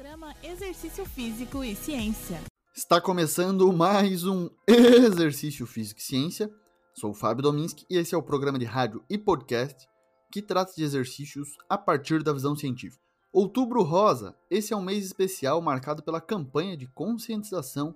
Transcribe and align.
Programa 0.00 0.34
Exercício 0.42 1.04
Físico 1.04 1.62
e 1.62 1.76
Ciência. 1.76 2.40
Está 2.74 2.98
começando 3.02 3.70
mais 3.70 4.24
um 4.24 4.48
Exercício 4.66 5.66
Físico 5.66 6.00
e 6.00 6.02
Ciência. 6.02 6.50
Sou 6.94 7.10
o 7.10 7.14
Fábio 7.14 7.42
Dominski 7.42 7.84
e 7.90 7.98
esse 7.98 8.14
é 8.14 8.18
o 8.18 8.22
programa 8.22 8.58
de 8.58 8.64
rádio 8.64 9.04
e 9.10 9.18
podcast 9.18 9.86
que 10.32 10.40
trata 10.40 10.72
de 10.74 10.82
exercícios 10.82 11.50
a 11.68 11.76
partir 11.76 12.22
da 12.22 12.32
visão 12.32 12.56
científica. 12.56 13.04
Outubro 13.30 13.82
Rosa, 13.82 14.34
esse 14.50 14.72
é 14.72 14.76
um 14.76 14.80
mês 14.80 15.04
especial 15.04 15.60
marcado 15.60 16.02
pela 16.02 16.18
campanha 16.18 16.78
de 16.78 16.86
conscientização 16.86 17.94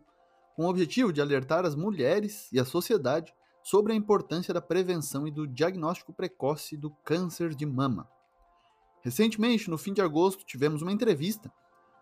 com 0.56 0.66
o 0.66 0.68
objetivo 0.68 1.10
de 1.10 1.22
alertar 1.22 1.64
as 1.64 1.74
mulheres 1.74 2.52
e 2.52 2.60
a 2.60 2.66
sociedade 2.66 3.32
sobre 3.62 3.94
a 3.94 3.96
importância 3.96 4.52
da 4.52 4.60
prevenção 4.60 5.26
e 5.26 5.30
do 5.30 5.46
diagnóstico 5.46 6.12
precoce 6.12 6.76
do 6.76 6.90
câncer 7.02 7.54
de 7.54 7.64
mama. 7.64 8.06
Recentemente, 9.00 9.70
no 9.70 9.78
fim 9.78 9.94
de 9.94 10.02
agosto, 10.02 10.44
tivemos 10.44 10.82
uma 10.82 10.92
entrevista 10.92 11.50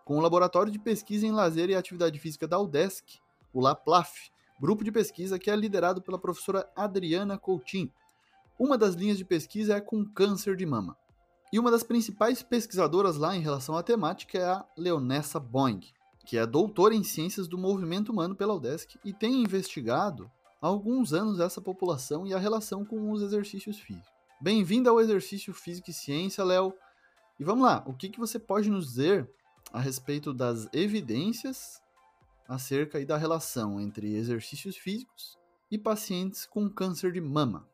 com 0.05 0.17
o 0.17 0.21
Laboratório 0.21 0.71
de 0.71 0.79
Pesquisa 0.79 1.25
em 1.25 1.31
Lazer 1.31 1.69
e 1.69 1.75
Atividade 1.75 2.19
Física 2.19 2.47
da 2.47 2.59
UDESC, 2.59 3.19
o 3.53 3.61
LAPLAF, 3.61 4.31
grupo 4.59 4.83
de 4.83 4.91
pesquisa 4.91 5.39
que 5.39 5.49
é 5.49 5.55
liderado 5.55 6.01
pela 6.01 6.19
professora 6.19 6.69
Adriana 6.75 7.37
Coutinho. 7.37 7.91
Uma 8.57 8.77
das 8.77 8.95
linhas 8.95 9.17
de 9.17 9.25
pesquisa 9.25 9.75
é 9.75 9.81
com 9.81 10.05
câncer 10.05 10.55
de 10.55 10.65
mama. 10.65 10.97
E 11.51 11.59
uma 11.59 11.69
das 11.69 11.83
principais 11.83 12.41
pesquisadoras 12.41 13.15
lá 13.15 13.35
em 13.35 13.41
relação 13.41 13.77
à 13.77 13.83
temática 13.83 14.37
é 14.37 14.45
a 14.45 14.65
Leonessa 14.77 15.39
Boing, 15.39 15.81
que 16.25 16.37
é 16.37 16.45
doutora 16.45 16.95
em 16.95 17.03
Ciências 17.03 17.47
do 17.47 17.57
Movimento 17.57 18.11
Humano 18.11 18.35
pela 18.35 18.55
UDESC 18.55 18.97
e 19.03 19.13
tem 19.13 19.41
investigado 19.41 20.31
há 20.61 20.67
alguns 20.67 21.13
anos 21.13 21.39
essa 21.39 21.61
população 21.61 22.25
e 22.25 22.33
a 22.33 22.39
relação 22.39 22.83
com 22.83 23.11
os 23.11 23.21
exercícios 23.21 23.79
físicos. 23.79 24.11
Bem-vinda 24.41 24.89
ao 24.89 24.99
Exercício 24.99 25.53
Físico 25.53 25.89
e 25.89 25.93
Ciência, 25.93 26.43
Léo. 26.43 26.73
E 27.39 27.43
vamos 27.43 27.65
lá, 27.65 27.83
o 27.85 27.93
que, 27.93 28.09
que 28.09 28.19
você 28.19 28.39
pode 28.39 28.69
nos 28.69 28.87
dizer 28.87 29.29
a 29.73 29.79
respeito 29.79 30.31
das 30.31 30.67
evidências 30.71 31.81
acerca 32.47 33.03
da 33.03 33.17
relação 33.17 33.81
entre 33.81 34.15
exercícios 34.15 34.77
físicos 34.77 35.35
e 35.71 35.79
pacientes 35.79 36.45
com 36.45 36.69
câncer 36.69 37.11
de 37.11 37.19
mama. 37.19 37.67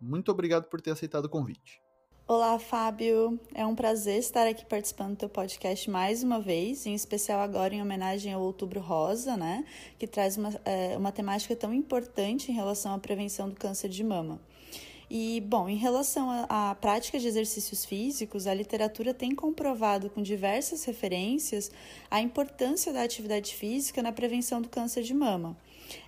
Muito 0.00 0.30
obrigado 0.30 0.66
por 0.68 0.80
ter 0.80 0.92
aceitado 0.92 1.24
o 1.24 1.28
convite. 1.28 1.82
Olá, 2.28 2.56
Fábio. 2.60 3.40
É 3.52 3.66
um 3.66 3.74
prazer 3.74 4.18
estar 4.18 4.46
aqui 4.46 4.64
participando 4.64 5.10
do 5.10 5.16
teu 5.16 5.28
podcast 5.28 5.90
mais 5.90 6.22
uma 6.22 6.40
vez, 6.40 6.86
em 6.86 6.94
especial 6.94 7.40
agora 7.40 7.74
em 7.74 7.82
homenagem 7.82 8.32
ao 8.32 8.40
Outubro 8.40 8.80
Rosa, 8.80 9.36
né? 9.36 9.66
Que 9.98 10.06
traz 10.06 10.36
uma, 10.36 10.50
é, 10.64 10.96
uma 10.96 11.10
temática 11.10 11.56
tão 11.56 11.74
importante 11.74 12.52
em 12.52 12.54
relação 12.54 12.94
à 12.94 12.98
prevenção 12.98 13.48
do 13.48 13.56
câncer 13.56 13.88
de 13.88 14.04
mama. 14.04 14.40
E, 15.14 15.42
bom, 15.42 15.68
em 15.68 15.76
relação 15.76 16.30
à 16.48 16.74
prática 16.74 17.18
de 17.18 17.28
exercícios 17.28 17.84
físicos, 17.84 18.46
a 18.46 18.54
literatura 18.54 19.12
tem 19.12 19.34
comprovado 19.34 20.08
com 20.08 20.22
diversas 20.22 20.84
referências 20.84 21.70
a 22.10 22.22
importância 22.22 22.94
da 22.94 23.02
atividade 23.02 23.54
física 23.54 24.02
na 24.02 24.10
prevenção 24.10 24.62
do 24.62 24.70
câncer 24.70 25.02
de 25.02 25.12
mama. 25.12 25.54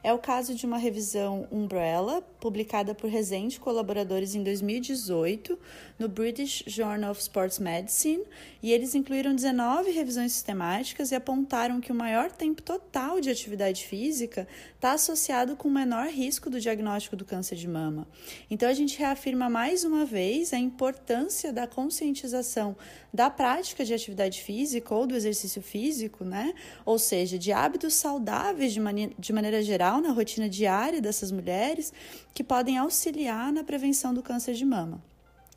É 0.02 0.12
o 0.12 0.18
caso 0.18 0.54
de 0.54 0.66
uma 0.66 0.78
revisão 0.78 1.48
Umbrella, 1.50 2.22
publicada 2.40 2.94
por 2.94 3.10
Resende 3.10 3.58
colaboradores 3.60 4.34
em 4.34 4.42
2018 4.42 5.58
no 5.98 6.08
British 6.08 6.64
Journal 6.66 7.10
of 7.10 7.20
Sports 7.20 7.58
Medicine, 7.58 8.22
e 8.62 8.72
eles 8.72 8.94
incluíram 8.94 9.34
19 9.34 9.90
revisões 9.90 10.32
sistemáticas 10.32 11.10
e 11.10 11.14
apontaram 11.14 11.80
que 11.80 11.92
o 11.92 11.94
maior 11.94 12.30
tempo 12.30 12.62
total 12.62 13.20
de 13.20 13.30
atividade 13.30 13.84
física 13.86 14.48
está 14.74 14.92
associado 14.92 15.56
com 15.56 15.68
o 15.68 15.70
menor 15.70 16.08
risco 16.08 16.50
do 16.50 16.60
diagnóstico 16.60 17.16
do 17.16 17.24
câncer 17.24 17.56
de 17.56 17.68
mama. 17.68 18.06
Então 18.50 18.68
a 18.68 18.74
gente 18.74 18.98
reafirma 18.98 19.48
mais 19.48 19.84
uma 19.84 20.04
vez 20.04 20.52
a 20.52 20.58
importância 20.58 21.52
da 21.52 21.66
conscientização 21.66 22.76
da 23.12 23.30
prática 23.30 23.84
de 23.84 23.94
atividade 23.94 24.42
física 24.42 24.92
ou 24.92 25.06
do 25.06 25.14
exercício 25.14 25.62
físico, 25.62 26.24
né? 26.24 26.52
Ou 26.84 26.98
seja, 26.98 27.38
de 27.38 27.52
hábitos 27.52 27.94
saudáveis 27.94 28.72
de, 28.72 28.80
mani 28.80 29.14
de 29.16 29.32
maneira 29.32 29.62
geral 29.62 29.73
na 29.78 30.12
rotina 30.12 30.48
diária 30.48 31.00
dessas 31.00 31.30
mulheres 31.30 31.92
que 32.32 32.44
podem 32.44 32.78
auxiliar 32.78 33.52
na 33.52 33.64
prevenção 33.64 34.14
do 34.14 34.22
câncer 34.22 34.54
de 34.54 34.64
mama. 34.64 35.02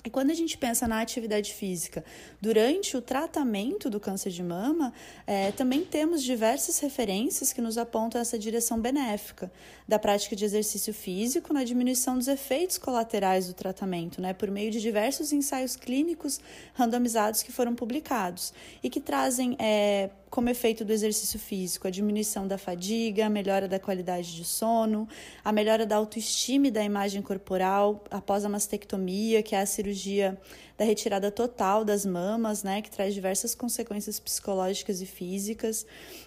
E 0.07 0.09
quando 0.09 0.31
a 0.31 0.33
gente 0.33 0.57
pensa 0.57 0.88
na 0.88 1.01
atividade 1.01 1.53
física 1.53 2.01
durante 2.39 2.95
o 2.95 3.01
tratamento 3.01 3.89
do 3.89 4.00
câncer 4.00 4.29
de 4.29 4.41
mama, 4.41 4.94
é, 5.25 5.51
também 5.51 5.83
temos 5.83 6.23
diversas 6.23 6.79
referências 6.79 7.51
que 7.51 7.59
nos 7.59 7.78
apontam 7.78 8.22
essa 8.22 8.39
direção 8.39 8.79
benéfica 8.79 9.51
da 9.85 10.00
prática 10.00 10.34
de 10.34 10.45
exercício 10.45 10.94
físico 10.94 11.53
na 11.53 11.66
diminuição 11.66 12.17
dos 12.17 12.29
efeitos 12.29 12.78
colaterais 12.78 13.47
do 13.47 13.53
tratamento, 13.53 14.22
né, 14.22 14.34
por 14.34 14.49
meio 14.49 14.72
de 14.72 14.79
diversos 14.79 15.34
ensaios 15.34 15.75
clínicos 15.75 16.39
randomizados 16.73 17.44
que 17.44 17.51
foram 17.51 17.75
publicados 17.75 18.53
e 18.81 18.89
que 18.89 19.01
trazem 19.01 19.57
é, 19.59 20.09
como 20.29 20.49
efeito 20.49 20.83
do 20.83 20.91
exercício 20.91 21.39
físico, 21.39 21.88
a 21.88 21.91
diminuição 21.91 22.47
da 22.47 22.57
fadiga, 22.57 23.25
a 23.25 23.29
melhora 23.29 23.67
da 23.67 23.79
qualidade 23.79 24.35
de 24.35 24.43
sono, 24.43 25.07
a 25.43 25.51
melhora 25.51 25.85
da 25.85 25.95
autoestima 25.95 26.67
e 26.67 26.71
da 26.71 26.83
imagem 26.83 27.21
corporal 27.21 28.03
após 28.11 28.43
a 28.43 28.49
mastectomia, 28.49 29.41
que 29.41 29.55
é 29.55 29.61
a 29.61 29.66
cirurgia 29.66 30.37
da 30.77 30.85
retirada 30.85 31.31
total 31.31 31.83
das 31.83 32.05
mamas, 32.05 32.61
né, 32.61 32.81
que 32.81 32.91
traz 32.91 33.13
diversas 33.13 33.55
consequências 33.55 34.19
psicológicas 34.19 35.01
e 35.01 35.05
físicas. 35.05 35.85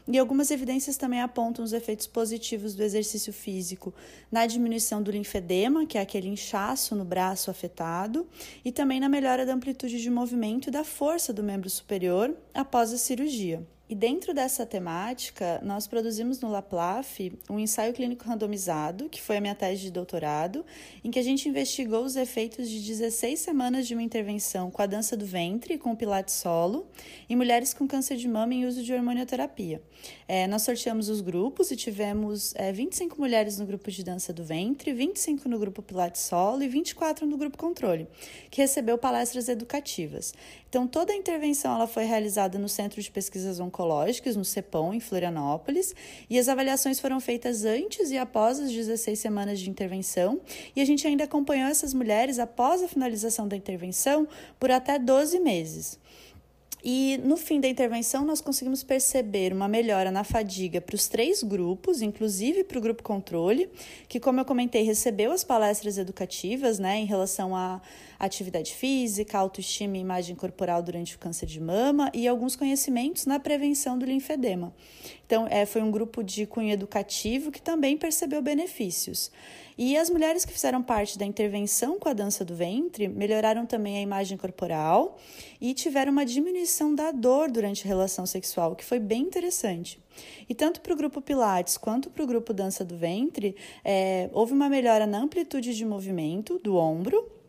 E 0.08 0.18
algumas 0.18 0.50
evidências 0.50 0.96
também 0.96 1.20
apontam 1.20 1.64
os 1.64 1.72
efeitos 1.72 2.06
positivos 2.06 2.74
do 2.74 2.82
exercício 2.82 3.32
físico 3.32 3.94
na 4.30 4.46
diminuição 4.46 5.02
do 5.02 5.10
linfedema, 5.10 5.86
que 5.86 5.96
é 5.96 6.00
aquele 6.00 6.28
inchaço 6.28 6.96
no 6.96 7.04
braço 7.04 7.50
afetado, 7.50 8.26
e 8.64 8.72
também 8.72 8.98
na 8.98 9.08
melhora 9.08 9.46
da 9.46 9.54
amplitude 9.54 10.00
de 10.00 10.10
movimento 10.10 10.68
e 10.68 10.72
da 10.72 10.82
força 10.82 11.32
do 11.32 11.44
membro 11.44 11.70
superior 11.70 12.34
após 12.52 12.92
a 12.92 12.98
cirurgia. 12.98 13.64
E 13.90 13.94
dentro 13.96 14.32
dessa 14.32 14.64
temática, 14.64 15.60
nós 15.64 15.88
produzimos 15.88 16.38
no 16.38 16.48
LaPLAF 16.48 17.32
um 17.50 17.58
ensaio 17.58 17.92
clínico 17.92 18.24
randomizado, 18.24 19.08
que 19.08 19.20
foi 19.20 19.38
a 19.38 19.40
minha 19.40 19.54
tese 19.56 19.82
de 19.82 19.90
doutorado, 19.90 20.64
em 21.02 21.10
que 21.10 21.18
a 21.18 21.22
gente 21.24 21.48
investigou 21.48 22.04
os 22.04 22.14
efeitos 22.14 22.68
de 22.68 22.80
16 22.86 23.40
semanas 23.40 23.88
de 23.88 23.94
uma 23.94 24.02
intervenção 24.04 24.70
com 24.70 24.80
a 24.80 24.86
dança 24.86 25.16
do 25.16 25.26
ventre 25.26 25.74
e 25.74 25.78
com 25.78 25.90
o 25.90 25.96
pilates 25.96 26.36
solo 26.36 26.86
em 27.28 27.34
mulheres 27.34 27.74
com 27.74 27.88
câncer 27.88 28.16
de 28.16 28.28
mama 28.28 28.54
em 28.54 28.64
uso 28.64 28.80
de 28.80 28.94
hormonioterapia. 28.94 29.82
É, 30.28 30.46
nós 30.46 30.62
sorteamos 30.62 31.08
os 31.08 31.20
grupos 31.20 31.72
e 31.72 31.76
tivemos 31.76 32.54
é, 32.54 32.72
25 32.72 33.20
mulheres 33.20 33.58
no 33.58 33.66
grupo 33.66 33.90
de 33.90 34.04
dança 34.04 34.32
do 34.32 34.44
ventre, 34.44 34.92
25 34.92 35.48
no 35.48 35.58
grupo 35.58 35.82
pilates 35.82 36.22
solo 36.22 36.62
e 36.62 36.68
24 36.68 37.26
no 37.26 37.36
grupo 37.36 37.58
controle, 37.58 38.06
que 38.52 38.62
recebeu 38.62 38.96
palestras 38.96 39.48
educativas. 39.48 40.32
Então, 40.68 40.86
toda 40.86 41.12
a 41.12 41.16
intervenção 41.16 41.74
ela 41.74 41.88
foi 41.88 42.04
realizada 42.04 42.56
no 42.56 42.68
Centro 42.68 43.02
de 43.02 43.10
Pesquisas 43.10 43.58
Oncológicas, 43.58 43.79
no 44.36 44.44
CEPOM, 44.44 44.92
em 44.92 45.00
Florianópolis, 45.00 45.94
e 46.28 46.38
as 46.38 46.48
avaliações 46.48 47.00
foram 47.00 47.20
feitas 47.20 47.64
antes 47.64 48.10
e 48.10 48.18
após 48.18 48.60
as 48.60 48.72
16 48.72 49.18
semanas 49.18 49.58
de 49.58 49.70
intervenção, 49.70 50.40
e 50.74 50.80
a 50.80 50.84
gente 50.84 51.06
ainda 51.06 51.24
acompanhou 51.24 51.68
essas 51.68 51.94
mulheres 51.94 52.38
após 52.38 52.82
a 52.82 52.88
finalização 52.88 53.48
da 53.48 53.56
intervenção 53.56 54.28
por 54.58 54.70
até 54.70 54.98
12 54.98 55.38
meses. 55.40 55.98
E 56.82 57.20
no 57.22 57.36
fim 57.36 57.60
da 57.60 57.68
intervenção, 57.68 58.24
nós 58.24 58.40
conseguimos 58.40 58.82
perceber 58.82 59.52
uma 59.52 59.68
melhora 59.68 60.10
na 60.10 60.24
fadiga 60.24 60.80
para 60.80 60.94
os 60.94 61.08
três 61.08 61.42
grupos, 61.42 62.00
inclusive 62.00 62.64
para 62.64 62.78
o 62.78 62.80
grupo 62.80 63.02
controle, 63.02 63.68
que, 64.08 64.18
como 64.18 64.40
eu 64.40 64.44
comentei, 64.44 64.82
recebeu 64.82 65.30
as 65.30 65.44
palestras 65.44 65.98
educativas 65.98 66.78
né, 66.78 66.98
em 66.98 67.04
relação 67.04 67.54
à 67.54 67.80
atividade 68.20 68.74
física, 68.74 69.38
autoestima 69.38 69.96
e 69.96 70.00
imagem 70.00 70.36
corporal 70.36 70.82
durante 70.82 71.16
o 71.16 71.18
câncer 71.18 71.46
de 71.46 71.58
mama 71.58 72.10
e 72.12 72.28
alguns 72.28 72.54
conhecimentos 72.54 73.24
na 73.24 73.40
prevenção 73.40 73.98
do 73.98 74.04
linfedema. 74.04 74.74
Então, 75.24 75.46
é, 75.48 75.64
foi 75.64 75.80
um 75.80 75.90
grupo 75.90 76.22
de 76.22 76.44
cunho 76.44 76.70
educativo 76.70 77.50
que 77.50 77.62
também 77.62 77.96
percebeu 77.96 78.42
benefícios. 78.42 79.30
E 79.78 79.96
as 79.96 80.10
mulheres 80.10 80.44
que 80.44 80.52
fizeram 80.52 80.82
parte 80.82 81.16
da 81.16 81.24
intervenção 81.24 81.98
com 81.98 82.10
a 82.10 82.12
dança 82.12 82.44
do 82.44 82.54
ventre 82.54 83.08
melhoraram 83.08 83.64
também 83.64 83.96
a 83.96 84.02
imagem 84.02 84.36
corporal 84.36 85.16
e 85.58 85.72
tiveram 85.72 86.12
uma 86.12 86.26
diminuição 86.26 86.94
da 86.94 87.10
dor 87.10 87.50
durante 87.50 87.86
a 87.86 87.88
relação 87.88 88.26
sexual, 88.26 88.76
que 88.76 88.84
foi 88.84 88.98
bem 88.98 89.22
interessante. 89.22 89.98
E 90.46 90.54
tanto 90.54 90.82
para 90.82 90.92
o 90.92 90.96
grupo 90.96 91.22
Pilates 91.22 91.78
quanto 91.78 92.10
para 92.10 92.22
o 92.22 92.26
grupo 92.26 92.52
Dança 92.52 92.84
do 92.84 92.98
Ventre, 92.98 93.56
é, 93.82 94.28
houve 94.34 94.52
uma 94.52 94.68
melhora 94.68 95.06
na 95.06 95.18
amplitude 95.18 95.74
de 95.74 95.86
movimento 95.86 96.58
do 96.58 96.76
ombro 96.76 97.39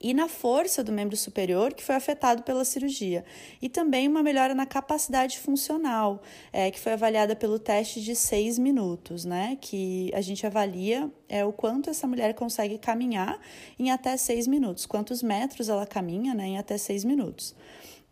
e 0.00 0.14
na 0.14 0.28
força 0.28 0.82
do 0.82 0.92
membro 0.92 1.16
superior 1.16 1.74
que 1.74 1.82
foi 1.82 1.94
afetado 1.94 2.42
pela 2.42 2.64
cirurgia, 2.64 3.24
e 3.60 3.68
também 3.68 4.06
uma 4.06 4.22
melhora 4.22 4.54
na 4.54 4.66
capacidade 4.66 5.38
funcional, 5.38 6.22
é, 6.52 6.70
que 6.70 6.78
foi 6.78 6.92
avaliada 6.92 7.34
pelo 7.34 7.58
teste 7.58 8.00
de 8.00 8.14
seis 8.14 8.58
minutos, 8.58 9.24
né? 9.24 9.56
Que 9.60 10.10
a 10.14 10.20
gente 10.20 10.46
avalia 10.46 11.10
é, 11.28 11.44
o 11.44 11.52
quanto 11.52 11.90
essa 11.90 12.06
mulher 12.06 12.34
consegue 12.34 12.78
caminhar 12.78 13.38
em 13.78 13.90
até 13.90 14.16
seis 14.16 14.46
minutos, 14.46 14.86
quantos 14.86 15.22
metros 15.22 15.68
ela 15.68 15.86
caminha 15.86 16.34
né, 16.34 16.46
em 16.46 16.58
até 16.58 16.78
seis 16.78 17.04
minutos. 17.04 17.54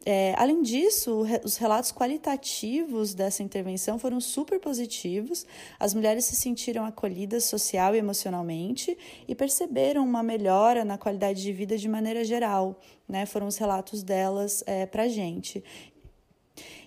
É, 0.09 0.37
além 0.39 0.63
disso, 0.63 1.27
os 1.43 1.57
relatos 1.57 1.91
qualitativos 1.91 3.13
dessa 3.13 3.43
intervenção 3.43 3.99
foram 3.99 4.21
super 4.21 4.61
positivos. 4.61 5.45
As 5.81 5.95
mulheres 5.95 6.25
se 6.27 6.37
sentiram 6.37 6.85
acolhidas 6.85 7.43
social 7.43 7.93
e 7.93 7.99
emocionalmente 7.99 8.97
e 9.27 9.35
perceberam 9.35 10.05
uma 10.05 10.23
melhora 10.23 10.85
na 10.85 10.97
qualidade 10.97 11.43
de 11.43 11.53
vida 11.53 11.77
de 11.77 11.89
maneira 11.89 12.25
geral. 12.25 12.79
Né? 13.09 13.27
Foram 13.27 13.49
os 13.49 13.57
relatos 13.57 14.05
delas 14.05 14.63
é, 14.65 14.87
para 14.87 15.03
a 15.03 15.09
gente. 15.09 15.65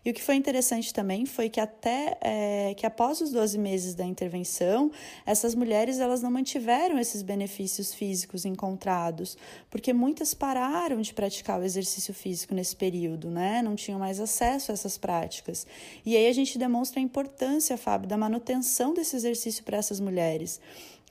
E 0.04 0.10
o 0.10 0.13
que 0.13 0.22
foi 0.22 0.36
interessante 0.36 0.94
também 0.94 1.25
foi 1.25 1.50
que 1.50 1.60
até 1.60 2.18
é, 2.22 2.74
que 2.75 2.86
após 2.86 3.22
os 3.22 3.31
12 3.31 3.57
meses 3.57 3.94
da 3.94 4.06
intervenção, 4.06 4.92
essas 5.25 5.56
mulheres 5.56 6.00
elas 6.00 6.22
não 6.22 6.31
mantiveram 6.31 6.98
esses 6.98 7.22
benefícios 7.22 7.94
físicos 7.94 8.46
encontrados, 8.46 9.38
porque 9.69 9.94
muitas 9.94 10.34
pararam 10.34 11.01
de 11.01 11.13
praticar 11.13 11.60
o 11.60 11.63
exercício 11.63 12.13
físico 12.13 12.54
nesse 12.54 12.75
período, 12.75 13.30
né? 13.30 13.62
Não 13.62 13.75
tinham 13.75 14.00
mais 14.00 14.19
acesso 14.19 14.72
a 14.72 14.74
essas 14.74 14.98
práticas. 14.98 15.68
E 16.06 16.16
aí 16.16 16.28
a 16.28 16.34
gente 16.34 16.57
demonstra 16.57 17.00
a 17.00 17.04
importância, 17.04 17.78
Fábio, 17.78 18.07
da 18.07 18.18
manutenção 18.18 18.94
desse 18.94 19.16
exercício 19.16 19.63
para 19.63 19.78
essas 19.78 20.00
mulheres 20.00 20.60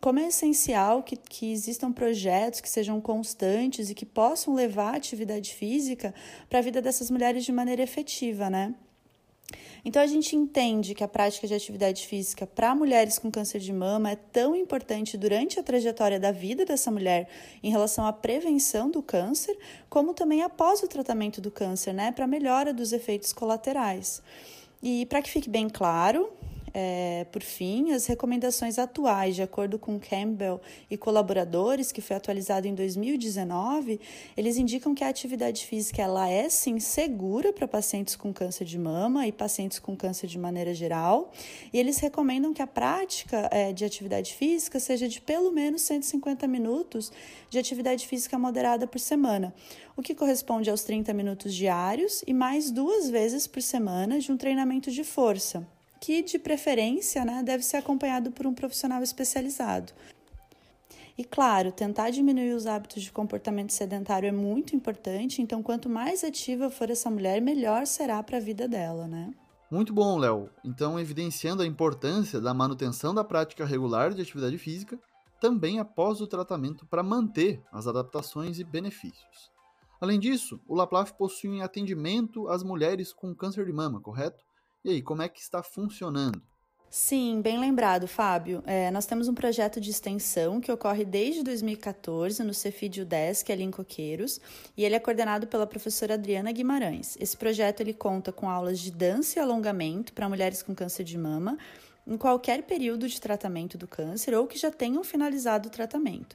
como 0.01 0.19
é 0.19 0.29
essencial 0.29 1.03
que, 1.03 1.17
que 1.17 1.53
existam 1.53 1.93
projetos 1.93 2.61
que 2.61 2.69
sejam 2.69 3.01
constantes 3.01 3.91
e 3.91 3.95
que 3.95 4.07
possam 4.07 4.55
levar 4.55 4.95
a 4.95 4.97
atividade 4.97 5.55
física 5.55 6.15
para 6.49 6.61
a 6.61 6.63
vida 6.63 6.81
dessas 6.81 7.11
mulheres 7.11 7.45
de 7.45 7.53
maneira 7.53 7.83
efetiva, 7.83 8.49
né? 8.49 8.75
Então 9.85 10.03
a 10.03 10.07
gente 10.07 10.37
entende 10.37 10.95
que 10.95 11.03
a 11.03 11.09
prática 11.09 11.47
de 11.47 11.55
atividade 11.55 12.07
física 12.07 12.47
para 12.47 12.75
mulheres 12.75 13.19
com 13.19 13.31
câncer 13.31 13.61
de 13.61 13.73
mama 13.73 14.11
é 14.11 14.17
tão 14.17 14.55
importante 14.55 15.17
durante 15.17 15.59
a 15.59 15.63
trajetória 15.63 16.21
da 16.21 16.31
vida 16.31 16.65
dessa 16.65 16.91
mulher 16.91 17.29
em 17.63 17.71
relação 17.71 18.05
à 18.05 18.13
prevenção 18.13 18.91
do 18.91 19.03
câncer, 19.03 19.57
como 19.89 20.13
também 20.13 20.43
após 20.43 20.83
o 20.83 20.89
tratamento 20.89 21.41
do 21.41 21.51
câncer, 21.51 21.95
né, 21.95 22.13
para 22.13 22.27
melhora 22.27 22.75
dos 22.75 22.93
efeitos 22.93 23.33
colaterais. 23.33 24.23
E 24.83 25.07
para 25.07 25.23
que 25.23 25.31
fique 25.31 25.49
bem 25.49 25.69
claro, 25.69 26.31
é, 26.81 27.27
por 27.33 27.43
fim, 27.43 27.91
as 27.91 28.07
recomendações 28.07 28.79
atuais, 28.79 29.35
de 29.35 29.43
acordo 29.43 29.81
com 29.81 29.99
Campbell 29.99 30.61
e 30.89 30.97
colaboradores, 30.97 31.91
que 31.91 32.01
foi 32.01 32.15
atualizado 32.15 32.69
em 32.69 32.75
2019, 32.75 33.99
eles 34.37 34.57
indicam 34.57 34.95
que 34.95 35.03
a 35.03 35.09
atividade 35.09 35.67
física 35.67 36.01
ela 36.01 36.29
é 36.29 36.49
sim 36.49 36.79
segura 36.79 37.53
para 37.53 37.67
pacientes 37.67 38.15
com 38.15 38.33
câncer 38.33 38.65
de 38.65 38.79
mama 38.79 39.27
e 39.27 39.33
pacientes 39.33 39.81
com 39.81 39.97
câncer 39.97 40.29
de 40.29 40.39
maneira 40.39 40.73
geral, 40.73 41.33
e 41.73 41.81
eles 41.81 41.99
recomendam 41.99 42.55
que 42.55 42.63
a 42.63 42.67
prática 42.67 43.49
é, 43.51 43.73
de 43.73 43.85
atividade 43.85 44.35
física 44.35 44.79
seja 44.79 45.09
de 45.09 45.21
pelo 45.21 45.51
menos 45.51 45.83
150 45.83 46.47
minutos 46.47 47.11
de 47.51 47.59
atividade 47.59 48.07
física 48.07 48.39
moderada 48.39 48.87
por 48.87 49.01
semana, 49.01 49.53
o 49.97 50.03
que 50.03 50.15
corresponde 50.15 50.71
aos 50.71 50.85
30 50.85 51.13
minutos 51.13 51.53
diários 51.53 52.23
e 52.25 52.33
mais 52.33 52.71
duas 52.71 53.11
vezes 53.11 53.49
por 53.49 53.63
semana 53.63 54.21
de 54.21 54.31
um 54.31 54.37
treinamento 54.37 54.93
de 54.93 55.03
força 55.03 55.67
que 56.01 56.23
de 56.23 56.39
preferência 56.39 57.25
né, 57.25 57.43
deve 57.43 57.63
ser 57.63 57.79
acompanhado 57.79 58.31
por 58.31 58.47
um 58.47 58.55
profissional 58.55 59.03
especializado. 59.03 59.93
E 61.17 61.25
claro, 61.25 61.73
tentar 61.73 62.11
diminuir 62.11 62.53
os 62.53 62.67
hábitos 62.67 63.03
de 63.03 63.11
comportamento 63.11 63.73
sedentário 63.73 64.29
é 64.29 64.33
muito 64.33 64.77
importante, 64.77 65.43
então 65.43 65.63
quanto 65.63 65.89
mais 65.89 66.23
ativa 66.23 66.71
for 66.71 66.91
essa 66.91 67.11
mulher, 67.11 67.41
melhor 67.41 67.87
será 67.87 68.23
para 68.23 68.37
a 68.37 68.41
vida 68.41 68.69
dela, 68.69 69.09
né? 69.09 69.35
Muito 69.71 69.93
bom, 69.93 70.17
Léo. 70.17 70.49
Então, 70.65 70.99
evidenciando 70.99 71.63
a 71.63 71.67
importância 71.67 72.41
da 72.41 72.55
manutenção 72.55 73.13
da 73.13 73.25
prática 73.25 73.67
regular 73.67 74.15
de 74.15 74.23
atividade 74.23 74.57
física, 74.57 74.99
também 75.41 75.79
após 75.79 76.21
o 76.21 76.27
tratamento 76.27 76.87
para 76.87 77.03
manter 77.03 77.63
as 77.73 77.87
adaptações 77.87 78.59
e 78.59 78.65
benefícios. 78.65 79.51
Além 80.01 80.19
disso, 80.19 80.61
o 80.67 80.75
Laplaf 80.75 81.13
possui 81.13 81.61
atendimento 81.61 82.49
às 82.49 82.63
mulheres 82.63 83.13
com 83.13 83.35
câncer 83.35 83.67
de 83.67 83.73
mama, 83.73 84.01
correto? 84.01 84.45
E 84.85 84.91
aí, 84.91 85.03
como 85.03 85.23
é 85.23 85.29
que 85.29 85.41
está 85.41 85.63
funcionando? 85.63 86.43
Sim, 86.91 87.43
bem 87.43 87.59
lembrado, 87.59 88.09
Fábio. 88.09 88.63
É, 88.65 88.91
nós 88.91 89.05
temos 89.05 89.29
um 89.29 89.35
projeto 89.35 89.79
de 89.79 89.91
extensão 89.91 90.59
que 90.59 90.73
ocorre 90.73 91.05
desde 91.05 91.43
2014 91.43 92.43
no 92.43 92.55
Cefid 92.55 93.03
UDESC, 93.03 93.53
ali 93.53 93.63
em 93.63 93.71
Coqueiros, 93.71 94.41
e 94.75 94.85
ele 94.87 94.95
é 94.95 94.99
coordenado 94.99 95.47
pela 95.47 95.67
professora 95.67 96.15
Adriana 96.15 96.51
Guimarães. 96.51 97.15
Esse 97.21 97.37
projeto 97.37 97.83
ele 97.83 97.93
conta 97.93 98.33
com 98.33 98.49
aulas 98.49 98.79
de 98.79 98.91
dança 98.91 99.39
e 99.39 99.43
alongamento 99.43 100.15
para 100.15 100.31
mulheres 100.31 100.63
com 100.63 100.75
câncer 100.75 101.05
de 101.05 101.19
mama, 101.19 101.59
em 102.07 102.17
qualquer 102.17 102.63
período 102.63 103.07
de 103.07 103.21
tratamento 103.21 103.77
do 103.77 103.87
câncer 103.87 104.35
ou 104.35 104.47
que 104.47 104.59
já 104.59 104.71
tenham 104.71 105.05
finalizado 105.05 105.69
o 105.69 105.71
tratamento. 105.71 106.35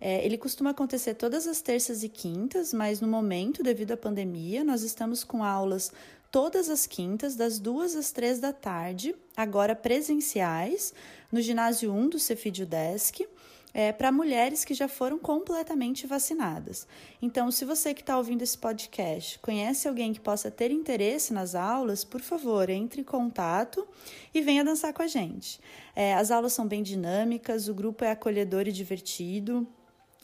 É, 0.00 0.24
ele 0.26 0.36
costuma 0.36 0.70
acontecer 0.70 1.14
todas 1.14 1.46
as 1.46 1.60
terças 1.62 2.02
e 2.02 2.08
quintas, 2.08 2.74
mas 2.74 3.00
no 3.00 3.06
momento, 3.06 3.62
devido 3.62 3.92
à 3.92 3.96
pandemia, 3.96 4.64
nós 4.64 4.82
estamos 4.82 5.22
com 5.22 5.44
aulas 5.44 5.92
todas 6.34 6.68
as 6.68 6.84
quintas, 6.84 7.36
das 7.36 7.60
duas 7.60 7.94
às 7.94 8.10
três 8.10 8.40
da 8.40 8.52
tarde, 8.52 9.14
agora 9.36 9.76
presenciais, 9.76 10.92
no 11.30 11.40
ginásio 11.40 11.92
1 11.92 12.08
do 12.08 12.18
Cefídio 12.18 12.66
Desk. 12.66 13.24
É, 13.72 13.92
para 13.92 14.10
mulheres 14.10 14.64
que 14.64 14.74
já 14.74 14.88
foram 14.88 15.16
completamente 15.18 16.08
vacinadas. 16.08 16.88
Então, 17.22 17.50
se 17.50 17.64
você 17.64 17.92
que 17.92 18.00
está 18.00 18.16
ouvindo 18.16 18.42
esse 18.42 18.56
podcast 18.58 19.38
conhece 19.40 19.86
alguém 19.88 20.12
que 20.12 20.20
possa 20.20 20.48
ter 20.48 20.70
interesse 20.72 21.32
nas 21.32 21.54
aulas, 21.56 22.04
por 22.04 22.20
favor, 22.20 22.68
entre 22.68 23.00
em 23.00 23.04
contato 23.04 23.86
e 24.32 24.40
venha 24.40 24.64
dançar 24.64 24.92
com 24.92 25.02
a 25.02 25.08
gente. 25.08 25.60
É, 25.94 26.14
as 26.14 26.32
aulas 26.32 26.52
são 26.52 26.66
bem 26.66 26.82
dinâmicas, 26.84 27.68
o 27.68 27.74
grupo 27.74 28.04
é 28.04 28.10
acolhedor 28.10 28.66
e 28.66 28.72
divertido. 28.72 29.66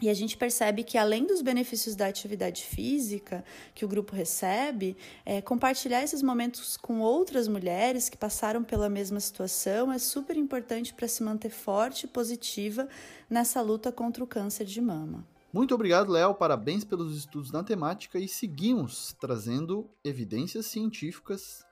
E 0.00 0.08
a 0.08 0.14
gente 0.14 0.36
percebe 0.36 0.82
que, 0.82 0.96
além 0.96 1.26
dos 1.26 1.42
benefícios 1.42 1.94
da 1.94 2.06
atividade 2.06 2.64
física 2.64 3.44
que 3.74 3.84
o 3.84 3.88
grupo 3.88 4.14
recebe, 4.14 4.96
é, 5.26 5.42
compartilhar 5.42 6.02
esses 6.02 6.22
momentos 6.22 6.76
com 6.78 7.00
outras 7.00 7.46
mulheres 7.46 8.08
que 8.08 8.16
passaram 8.16 8.64
pela 8.64 8.88
mesma 8.88 9.20
situação 9.20 9.92
é 9.92 9.98
super 9.98 10.36
importante 10.36 10.94
para 10.94 11.06
se 11.06 11.22
manter 11.22 11.50
forte 11.50 12.04
e 12.04 12.08
positiva 12.08 12.88
nessa 13.28 13.60
luta 13.60 13.92
contra 13.92 14.24
o 14.24 14.26
câncer 14.26 14.64
de 14.64 14.80
mama. 14.80 15.26
Muito 15.52 15.74
obrigado, 15.74 16.12
Léo. 16.12 16.34
Parabéns 16.34 16.84
pelos 16.84 17.16
estudos 17.16 17.50
na 17.50 17.62
temática 17.62 18.18
e 18.18 18.28
seguimos 18.28 19.14
trazendo 19.20 19.90
evidências 20.02 20.66
científicas 20.66 21.64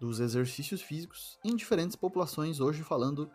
dos 0.00 0.18
exercícios 0.18 0.80
físicos 0.80 1.38
em 1.44 1.54
diferentes 1.54 1.94
populações, 1.94 2.58
hoje 2.58 2.82
falando 2.82 3.30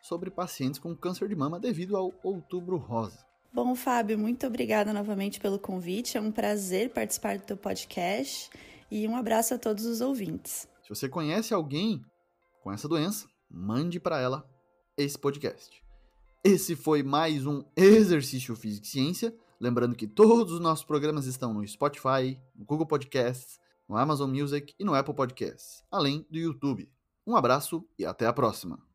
sobre 0.00 0.30
pacientes 0.30 0.80
com 0.80 0.96
câncer 0.96 1.28
de 1.28 1.36
mama 1.36 1.60
devido 1.60 1.96
ao 1.96 2.12
Outubro 2.22 2.76
Rosa. 2.76 3.27
Bom, 3.52 3.74
Fábio, 3.74 4.18
muito 4.18 4.46
obrigada 4.46 4.92
novamente 4.92 5.40
pelo 5.40 5.58
convite. 5.58 6.16
É 6.16 6.20
um 6.20 6.30
prazer 6.30 6.90
participar 6.90 7.38
do 7.38 7.44
teu 7.44 7.56
podcast 7.56 8.50
e 8.90 9.06
um 9.08 9.16
abraço 9.16 9.54
a 9.54 9.58
todos 9.58 9.84
os 9.86 10.00
ouvintes. 10.00 10.68
Se 10.82 10.88
você 10.88 11.08
conhece 11.08 11.52
alguém 11.52 12.04
com 12.62 12.72
essa 12.72 12.86
doença, 12.86 13.26
mande 13.50 13.98
para 13.98 14.20
ela 14.20 14.48
esse 14.96 15.18
podcast. 15.18 15.82
Esse 16.44 16.76
foi 16.76 17.02
mais 17.02 17.46
um 17.46 17.64
Exercício 17.76 18.54
Físico 18.54 18.86
e 18.86 18.88
Ciência. 18.88 19.34
Lembrando 19.60 19.96
que 19.96 20.06
todos 20.06 20.52
os 20.52 20.60
nossos 20.60 20.84
programas 20.84 21.26
estão 21.26 21.52
no 21.52 21.66
Spotify, 21.66 22.40
no 22.54 22.64
Google 22.64 22.86
Podcasts, 22.86 23.58
no 23.88 23.96
Amazon 23.96 24.30
Music 24.30 24.74
e 24.78 24.84
no 24.84 24.94
Apple 24.94 25.14
Podcasts, 25.14 25.82
além 25.90 26.24
do 26.30 26.38
YouTube. 26.38 26.88
Um 27.26 27.34
abraço 27.34 27.84
e 27.98 28.06
até 28.06 28.26
a 28.26 28.32
próxima! 28.32 28.87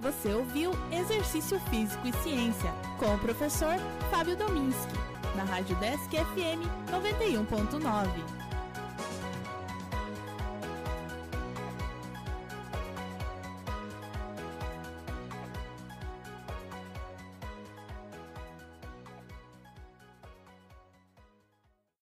Você 0.00 0.32
ouviu 0.32 0.70
Exercício 0.92 1.58
Físico 1.70 2.06
e 2.06 2.12
Ciência 2.22 2.72
com 2.98 3.14
o 3.14 3.18
professor 3.18 3.76
Fábio 4.10 4.36
Dominski, 4.36 4.94
na 5.34 5.42
Rádio 5.42 5.74
Desk 5.76 6.08
FM 6.10 6.62
91.9. 6.90 8.47